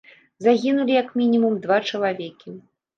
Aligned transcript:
Загінулі, 0.45 0.91
як 1.01 1.15
мінімум, 1.21 1.59
два 1.63 1.81
чалавекі. 1.89 2.61